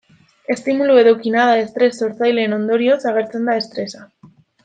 Estimulu 0.53 0.95
edo 1.01 1.11
kinada 1.25 1.59
estres 1.65 2.01
sortzaileen 2.03 2.57
ondorioz 2.59 2.99
agertzen 3.13 3.47
da 3.51 3.59
estresa. 3.65 4.05